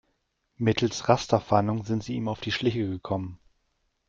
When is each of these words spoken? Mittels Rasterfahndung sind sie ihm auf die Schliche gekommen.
Mittels 0.57 1.07
Rasterfahndung 1.09 1.83
sind 1.83 2.03
sie 2.03 2.15
ihm 2.15 2.27
auf 2.27 2.39
die 2.41 2.51
Schliche 2.51 2.89
gekommen. 2.89 3.37